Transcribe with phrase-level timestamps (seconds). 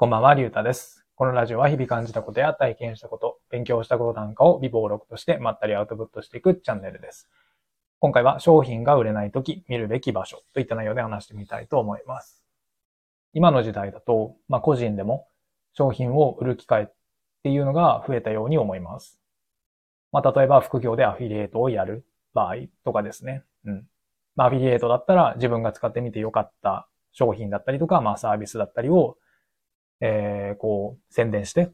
[0.00, 1.04] こんばんは、りゅうたです。
[1.14, 7.28] このラジオは日々感じたことや体験したこと、勉強したことなんかを微暴録としてまったりアウトプットしていくチャンネルです。
[7.98, 12.42] 今回は商品が売れないとき見るべき場所といった内容で話してみたいと思います。
[13.34, 15.28] 今の時代だと、まあ個人でも
[15.74, 16.86] 商品を売る機会っ
[17.42, 19.20] ていうのが増えたように思います。
[20.12, 22.54] まあ例えば副業でアフィリエイトをやる場合
[22.86, 23.44] とかですね。
[23.66, 23.86] うん。
[24.34, 29.18] まあアフィリエイトだったら自分が使ってみてよかった商品だったりとか、まあサービスだったりを
[30.00, 31.70] えー、こう、宣伝して、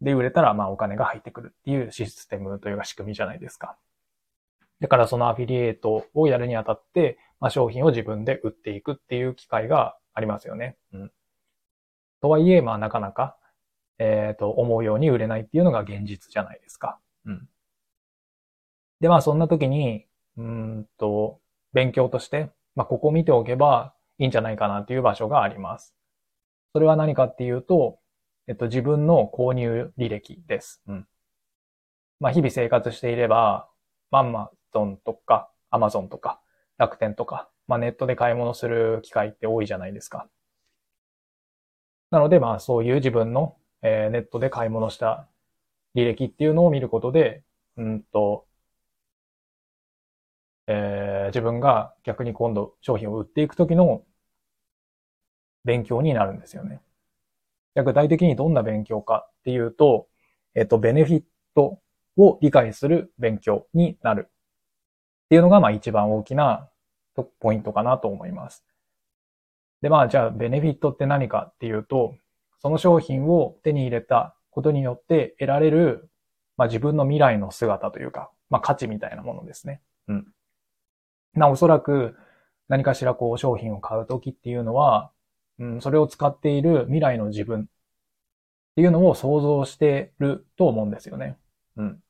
[0.00, 3.76] で、売れたら、まあ、お金が入ってくるっていうシステムというか仕組みじゃないですか。
[4.80, 10.76] だから、そのアフィリエイトをやるにあたって、まあ、商品を自分で売っていくっていう機会がありますよね。
[10.92, 11.12] うん。
[12.22, 13.36] とはいえ、まあ、なかなか、
[13.98, 16.98] えっ、と、思うように売れないっていうのが現実じゃないですか。
[17.26, 17.48] うん。
[19.00, 21.40] で、まあ、そんな時に、うんと、
[21.72, 25.94] 勉強として、まあ、ここを見ておけばいいんじゃないかなっていう場所があります。
[26.72, 28.00] それは何かっていうと、
[28.48, 30.82] えっと、自分の購入履歴です。
[30.86, 31.08] うん。
[32.20, 33.68] まあ、日々生活していれば、
[34.10, 36.40] アマゾンとか、アマゾンとか、
[36.78, 40.28] 楽天とか、まあ、ネットで買い物する機会って多いじゃないですか。
[42.10, 45.28] なので、まあ、そういう自分の、えーネットで買い物した
[45.94, 47.44] 履歴っていうのを見ることで、
[47.76, 48.46] うんと、
[50.66, 54.04] えー自分が逆に今度商品を売っていくときの
[55.64, 56.80] 勉強になるんですよね。
[57.76, 60.08] 具体的にどんな勉強かっていうと、
[60.54, 61.22] えっと、ベネフィッ
[61.54, 61.80] ト
[62.16, 64.30] を理解する勉強になるっ
[65.28, 66.68] ていうのが、まあ一番大きな
[67.38, 68.64] ポイントかなと思います。
[69.82, 72.14] で、まあじゃあベネフィットって何かっていうと、
[72.58, 76.10] その商品を手に入れたことによって得られる、
[76.56, 79.80] まあ自分の未来の姿というか、まあ価値みたいなものですね。
[80.08, 80.26] うん。
[81.34, 82.16] な、おそらく
[82.68, 85.10] 何かしらこう商品を買うときっていうのは、
[85.60, 87.64] うん、それを使っている未来の自分っ
[88.74, 91.38] ていうのを想像してると思うんですよね。
[91.76, 92.02] うん。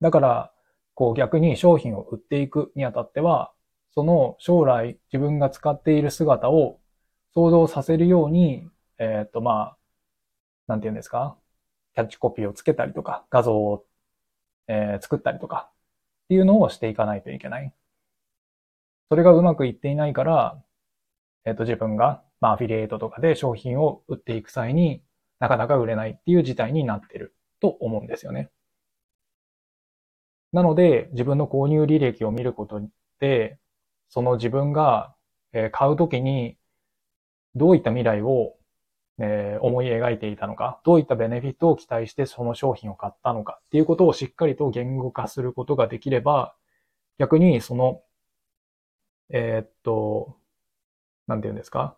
[0.00, 0.52] だから、
[0.94, 3.52] こう逆に商品を売っていくにあたっては、
[3.94, 6.80] その将来自分が使っている姿を
[7.32, 9.76] 想像させるように、えっ、とまあ、
[10.66, 11.36] なんて言うんですか？
[11.94, 13.86] キャッチコピーをつけたりとか、画像を、
[14.68, 15.70] えー作ったりとか
[16.24, 17.72] っていうのをしていかないといけない。
[19.10, 20.62] それがうまくいっていないから、
[21.44, 25.02] えっ、と、自分が、まあ、アフィリエイトとかで商品を売っていく際に
[25.38, 28.50] なかなか売れないっていう事態になってると思うんですよね。
[30.52, 32.82] なので、自分の購入履歴を見ること
[33.20, 33.58] で、
[34.08, 35.14] その自分が
[35.72, 36.56] 買うときに
[37.54, 38.56] どういった未来を
[39.60, 46.54] 思い描いていたのか、どういったベネフィットを期待してその商品を買ったのかっていうことをしっかりと言語化することができれば、
[47.18, 48.02] 逆にその、
[49.28, 50.36] えーっと、
[51.26, 51.96] なんて言うんですか？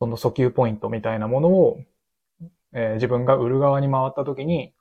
[0.00, 1.80] その訴求ポイントみたいなものを、
[2.72, 4.72] えー自分が売る側に回ったときに、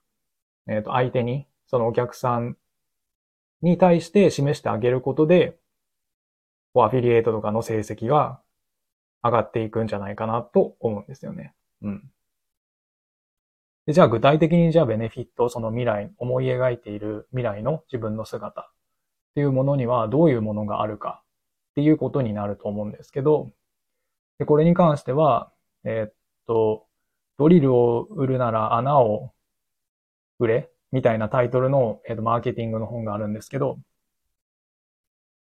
[0.68, 2.58] えーっと、相手に、そのお客さん
[3.62, 5.58] に対して示してあげることで、
[6.74, 8.40] こうアフィリエイトとかの成績が
[9.24, 11.54] 上がっていくんじゃないかなと思うんですよね。
[11.82, 12.12] うん。
[13.88, 18.66] でじゃあ具体的にじゃあベネフィット、その未来、思い描いている未来の自分の姿っ
[19.34, 21.24] ていうものにはどういうものがあるか
[21.78, 23.52] っていうことになると思うんですけど、
[24.40, 25.52] でこれに関しては、
[25.84, 26.14] えーっ
[26.48, 26.88] と、
[27.38, 29.32] ドリルを売るなら穴を
[30.40, 33.78] 売れみたいなタイトルの、えーっと、マーケティングの本があるんですけど、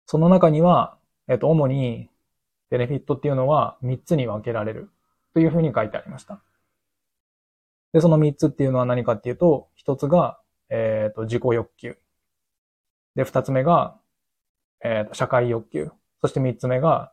[0.07, 0.97] その中には、
[1.29, 2.09] えーっと、主に
[2.69, 4.90] ベネフィットっていうのは3つに分けられる
[5.34, 6.41] というふうに書いてありました。
[7.94, 10.38] で、その3つっていうのは何かっていうと、1つが、
[10.68, 11.97] えっ、と、自己欲求。
[13.16, 13.97] で、2つ目が、
[14.84, 15.91] えっ、と、社会欲求。
[16.25, 17.12] そして3つ目が、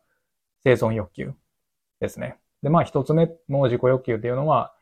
[0.65, 1.35] 生存欲求
[2.01, 2.39] ですね。
[2.63, 4.73] で、まあ1つ目の自己欲求っていうのは、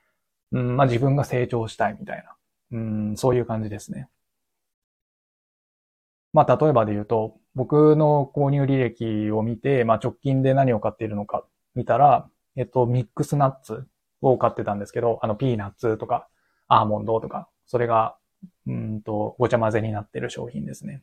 [0.53, 2.25] うん、まあ自分が成長したいみたい
[2.71, 2.81] な、う
[3.13, 4.09] ん、そういう感じですね。
[6.33, 13.89] まあ例えばで言うと、僕の購入履歴を見て、まあ直近で何を買っているのか見たら、えっと、ミックスナッツ
[14.23, 16.29] を買ってたんですけど、あの、ピーナッツとか、
[16.69, 18.17] アーモンドとか、それが、
[18.69, 21.03] うんと、ごちゃ混ぜになってる商品ですね。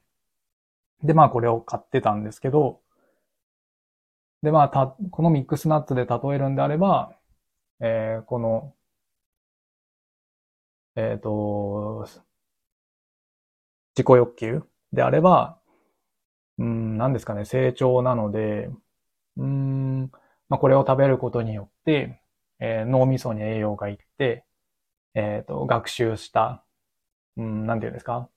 [1.04, 2.80] で、まあこれを買ってたんですけど、
[4.48, 7.14] で、まあた、このミックスナッツで例えるんであれば、
[7.82, 8.76] えーこの、
[10.96, 12.06] えっと、
[13.96, 14.64] 自己欲求
[14.94, 15.60] であれば、
[16.60, 18.70] うん、何ですかね、成長なので、
[19.38, 20.12] うん、
[20.50, 22.22] まあ、これを食べることによって、
[22.60, 24.46] えー脳みそに栄養がいって、
[25.16, 26.64] えっと、学習した、
[27.38, 28.30] うん、なんていうんですか、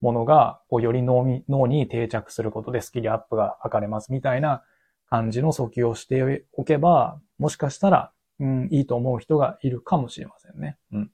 [0.00, 4.64] ものが、こう、より脳み脳に定着することでスキルアップが図れますみたいな
[5.10, 10.78] 感じの訴求をしておけば、もしかしたら、うん、いいと思う人がいるかもしれませんね。
[10.92, 11.10] うん。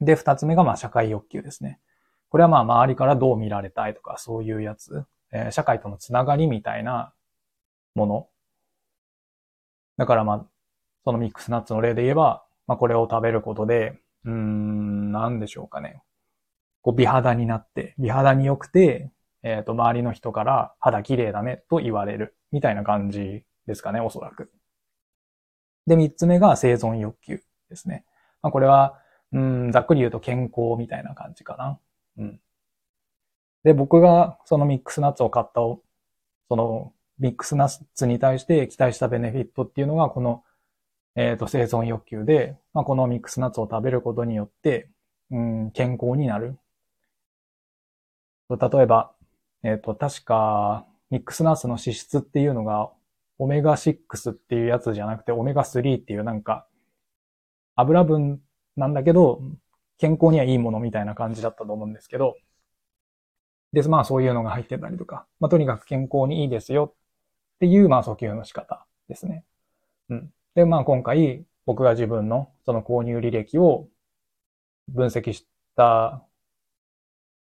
[0.00, 1.80] で、二つ目が、まあ、社会欲求ですね。
[2.28, 7.12] これはまあ、周りからどう見られたいとか、そういうやつ、えー、社会とのつながりみたいな
[7.94, 8.28] もの。
[9.96, 10.46] だからまあ、
[11.04, 16.02] そのミックスナッツの例で言えば、まあ、これを食べることで、うーん、なんでしょうかね。
[16.82, 19.10] こう、美肌になって、美肌に良くて、
[19.42, 22.36] えっ、ー、と、周りの人から肌綺麗だねと言われる。
[22.52, 24.50] みたいな感じですかね、おそらく。
[25.86, 28.04] で、三つ目が生存欲求ですね。
[28.42, 28.98] まあ、これは、
[29.32, 31.78] うん、ざっくり言うと健康みたいな感じかな。
[32.18, 32.40] うん。
[33.64, 35.60] で、僕がそのミックスナッツを買った、
[36.48, 40.44] そのミックスナッツに対して期待したベネフィットっていうのが、この、
[41.16, 44.88] えっ、ー、と、生存欲求で、まあ、このミックスナッツを食べることによって、
[45.30, 46.58] うん、健康になる。
[48.50, 49.12] 例えば、
[49.62, 52.90] えっ、ー、と、確か、ミックスナッツの脂質っていうのが、
[53.38, 56.66] オメガ6っていうやつじゃなくて、オメガ3っていうなんか、
[57.76, 58.40] 油分
[58.76, 59.40] なんだけど、
[59.98, 62.36] 健康にはいいものみたいな感じだったと思うんですけど、
[63.72, 69.44] で、まあそういうのが入ってたりとか、まあとにかく健康にいいですよっていう、まあ訴求の仕方ですね。
[70.08, 70.32] うん。
[70.54, 73.88] で、まあ今回、僕が自分のその購入履歴を
[74.88, 75.46] 分析し
[75.76, 76.22] た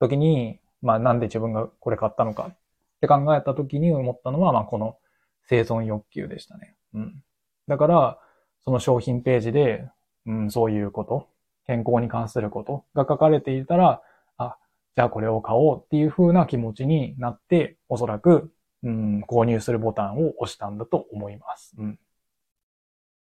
[0.01, 2.55] 時に、まあなんで自分がこれ買ったのか
[3.05, 4.97] って考えた時に思ったのは、まあこの
[5.43, 6.75] 生存欲求でしたね。
[6.95, 7.23] うん。
[7.69, 8.19] だから、
[8.65, 9.87] その商品ページで、
[10.27, 11.29] うん、そういうこと、
[11.67, 14.03] 健康に関することが書かれていたら、
[14.39, 14.57] あ、
[14.97, 18.51] じゃあこれを買おうっていう風な気持ちになって、おそらく、
[18.83, 21.75] うん、購入するボタンを押したんだと思います。
[21.79, 21.99] うん。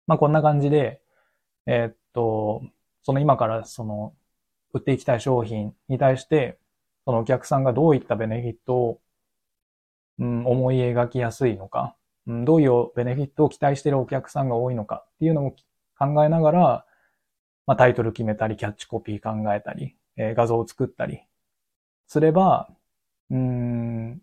[0.08, 1.02] まあこんな感じで、
[1.66, 2.64] えー、っと、
[3.04, 4.14] その今からその、
[4.74, 6.58] 売っていきたい商品に対して、
[7.06, 9.02] そのお客さんがどういったベネフィットを、
[10.20, 11.96] うん、思い描きやすいのか、
[12.28, 15.56] うん、どういうベネフィットを期待しているお客さんが多いのかっていうのも
[15.98, 16.86] 考えながら、
[17.66, 21.22] まあ、タイトル決めたり、キャッチコピー考えたり、えー、画像を作ったり
[22.08, 22.70] すれば、
[23.30, 24.22] うん、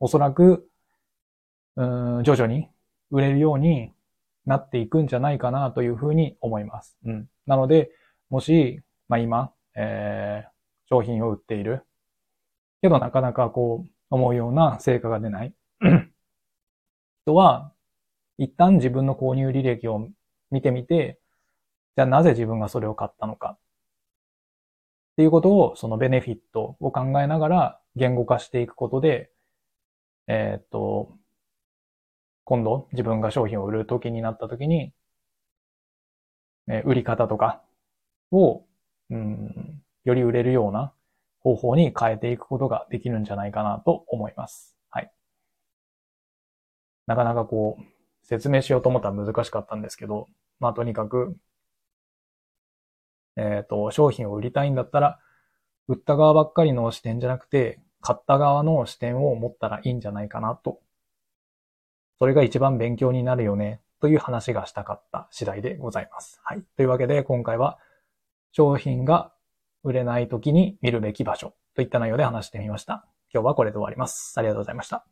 [0.00, 0.68] おそらく、
[1.76, 2.68] うん、徐々に
[3.10, 3.92] 売れるように
[4.44, 6.98] なっていくんじゃないかなというふうに思います。
[7.04, 7.28] うん。
[7.46, 7.90] なので、
[8.28, 10.50] もし、まあ、今、えー、
[10.88, 11.84] 商品を売っている。
[12.82, 15.54] けどなかなかこう、思うような成果が出ない
[17.24, 17.72] 人は、
[18.38, 20.08] 一旦自分の購入履歴を
[20.50, 21.18] 見てみて、
[21.96, 23.56] じゃあなぜ自分がそれを買ったのか。
[25.12, 29.30] っていうことを、そのベネフィットを考えながら言語化していくことで、
[30.26, 31.16] えー、っと、
[32.44, 34.92] 今度自分が商品を売る時になった時に、
[36.68, 37.62] え売り方とか
[38.30, 38.64] を、
[39.10, 40.92] うん、より売れるような
[41.42, 44.76] 方法に変えていくことができるんじゃないかなと思います。
[44.90, 45.12] はい。
[47.06, 50.28] なかなかこう、説明しようと思ったら難しかったんですけど、
[50.60, 51.36] まあとにかく、
[53.36, 55.18] えっ、ー、と、商品を売りたいんだったら、
[55.88, 60.80] 売った側ばっかりの視点じゃなくて、買った側の視点を持ったらいいんじゃないかなと。
[62.18, 66.40] それが一番勉強になるよね、という話がしたかった次第でございます。
[66.44, 66.62] はい。
[66.76, 67.78] というわけで、今回は、
[68.52, 69.31] 商品が
[69.84, 73.06] 売れない時に見るべき場所といった内容で話してみました。
[73.32, 74.34] 今日はこれで終わります。
[74.38, 75.11] ありがとうございました。